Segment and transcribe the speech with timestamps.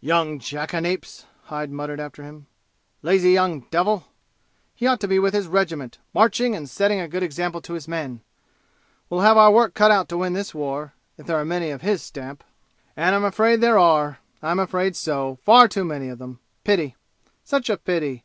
[0.00, 2.46] "Young jackanapes!" Hyde muttered after him.
[3.02, 4.06] "Lazy young devil!
[4.74, 7.86] He ought to be with his regiment, marching and setting a good example to his
[7.86, 8.22] men!
[9.10, 11.82] We'll have our work cut out to win this war, if there are many of
[11.82, 12.42] his stamp!
[12.96, 16.38] And I'm afraid there are I'm afraid so far too many of 'em!
[16.64, 16.96] Pity!
[17.44, 18.24] Such a pity!